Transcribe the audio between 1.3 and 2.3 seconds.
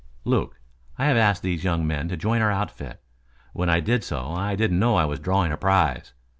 these young men to